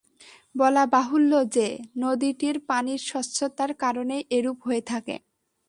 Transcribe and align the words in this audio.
বলা 0.55 0.83
বাহুল্য 0.85 1.31
যে, 1.55 1.67
নদীটির 1.97 2.55
পানির 2.69 3.01
স্বচ্ছতার 3.01 3.71
কারণেই 3.75 4.23
এরূপ 4.29 4.57
হয়ে 4.63 4.83
থাকে। 4.87 5.15